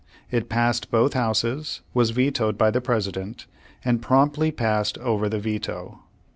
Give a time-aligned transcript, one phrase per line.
[0.31, 3.45] It passed both Houses, was vetoed by the President,
[3.85, 5.99] and promptly passed over the veto.